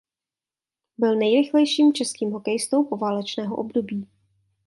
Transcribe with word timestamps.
Byl 0.97 1.15
nejrychlejším 1.15 1.93
českým 1.93 2.31
hokejistou 2.31 2.83
poválečného 2.85 3.55
období. 3.55 4.07